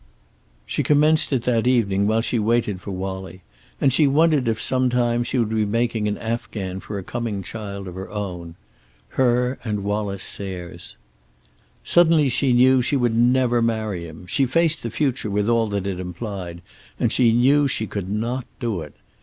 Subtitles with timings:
[0.65, 3.43] She commenced it that evening while she waited for Wallie,
[3.79, 7.43] and she wondered if some time she would be making an afghan for a coming
[7.43, 8.55] child of her own.
[9.09, 10.97] Hers and Wallace Sayre's.
[11.83, 14.25] Suddenly she knew she would never marry him.
[14.25, 16.63] She faced the future, with all that it implied,
[16.99, 18.95] and she knew she could not do it.